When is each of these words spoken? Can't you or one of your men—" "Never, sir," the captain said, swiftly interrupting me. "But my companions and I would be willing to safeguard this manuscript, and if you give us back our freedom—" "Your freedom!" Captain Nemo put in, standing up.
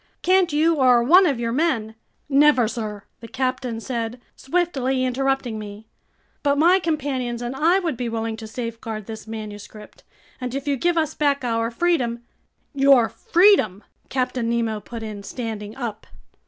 Can't 0.23 0.51
you 0.51 0.77
or 0.77 1.03
one 1.03 1.27
of 1.27 1.39
your 1.39 1.51
men—" 1.51 1.93
"Never, 2.27 2.67
sir," 2.67 3.03
the 3.19 3.27
captain 3.27 3.79
said, 3.79 4.19
swiftly 4.35 5.05
interrupting 5.05 5.59
me. 5.59 5.85
"But 6.41 6.57
my 6.57 6.79
companions 6.79 7.39
and 7.43 7.55
I 7.55 7.77
would 7.77 7.97
be 7.97 8.09
willing 8.09 8.35
to 8.37 8.47
safeguard 8.47 9.05
this 9.05 9.27
manuscript, 9.27 10.03
and 10.41 10.55
if 10.55 10.67
you 10.67 10.75
give 10.75 10.97
us 10.97 11.13
back 11.13 11.43
our 11.43 11.69
freedom—" 11.69 12.23
"Your 12.73 13.09
freedom!" 13.09 13.83
Captain 14.09 14.49
Nemo 14.49 14.79
put 14.79 15.03
in, 15.03 15.21
standing 15.21 15.75
up. 15.75 16.07